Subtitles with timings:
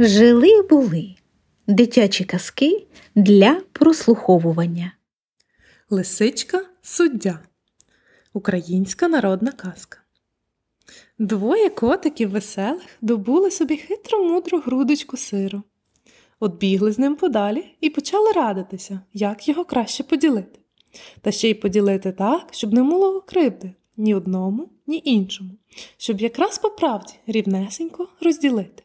[0.00, 1.14] Жили були
[1.66, 4.92] дитячі казки для прослуховування.
[5.90, 7.38] Лисичка суддя.
[8.32, 9.98] Українська народна казка.
[11.18, 15.62] Двоє котиків веселих добули собі хитро мудру грудочку сиру.
[16.40, 20.58] От бігли з ним подалі і почали радитися, як його краще поділити.
[21.20, 25.50] Та ще й поділити так, щоб не було кривди ні одному, ні іншому,
[25.96, 28.82] щоб якраз по правді рівнесенько розділити.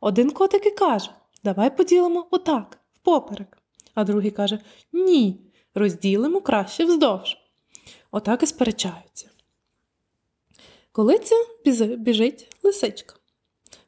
[0.00, 1.10] Один котик і каже
[1.44, 3.58] Давай поділимо отак, впоперек.
[3.94, 4.58] А другий каже
[4.92, 5.40] Ні,
[5.74, 7.36] розділимо краще вздовж.
[8.10, 9.30] Отак і сперечаються.
[10.92, 11.34] Коли ця
[11.96, 13.16] біжить лисичка.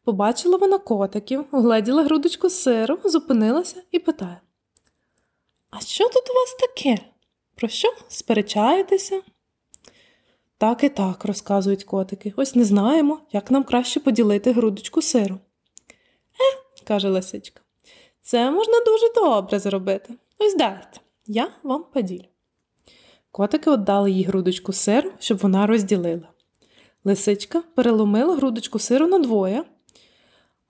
[0.05, 4.41] Побачила вона котиків, угледіла грудочку сиру, зупинилася і питає
[5.71, 6.99] А що тут у вас таке?
[7.55, 9.23] Про що сперечаєтеся?
[10.59, 12.33] Так і так, розказують котики.
[12.37, 15.39] Ось не знаємо, як нам краще поділити грудочку сиру.
[16.85, 17.61] Каже лисичка,
[18.21, 20.15] це можна дуже добре зробити.
[20.39, 22.25] Ось дайте, я вам поділю.
[23.31, 26.29] Котики віддали їй грудочку сиру, щоб вона розділила.
[27.05, 29.65] Лисичка переломила грудочку сиру на двоє,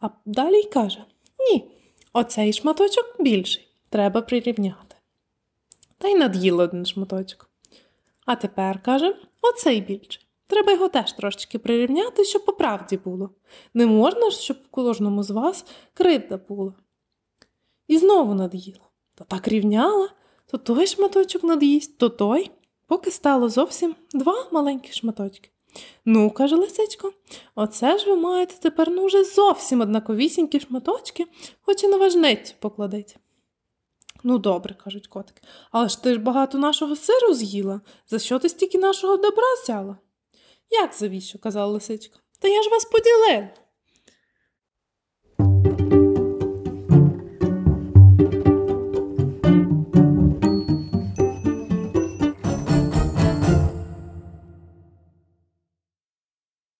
[0.00, 1.04] а далі й каже:
[1.38, 1.70] Ні,
[2.12, 4.96] оцей шматочок більший, треба прирівняти.
[5.98, 7.50] Та й над'їла один шматочок.
[8.26, 10.26] А тепер, каже, оцей більший.
[10.52, 13.30] Треба його теж трошечки прирівняти, щоб по правді було.
[13.74, 15.64] Не можна ж, щоб кожному з вас
[15.94, 16.74] кривда була.
[17.88, 18.88] І знову над'їла.
[19.14, 20.08] Та так рівняла,
[20.46, 22.50] то той шматочок над'їсть, то той,
[22.86, 25.50] поки стало зовсім два маленькі шматочки.
[26.04, 27.12] Ну, каже лисичко,
[27.54, 31.26] оце ж ви маєте тепер ну вже зовсім однаковісінькі шматочки,
[31.60, 33.16] хоч і на важницю покладить.
[34.24, 37.80] Ну, добре, кажуть котики, але ж ти ж багато нашого сиру з'їла.
[38.08, 39.96] За що ти стільки нашого добра взяла?
[40.72, 41.38] Як завіщо?
[41.38, 42.18] казала лисичка.
[42.40, 43.48] Та я ж вас поділила.